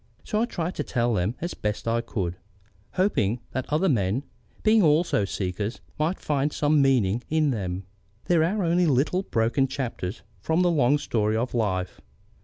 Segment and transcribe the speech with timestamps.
[0.23, 2.35] So I tried to tell them, as best as I could,
[2.93, 4.23] hoping that other men,
[4.63, 7.83] being also seekers, might find some meaning in them.
[8.25, 12.01] There are only little, broken chapters from the long story of life.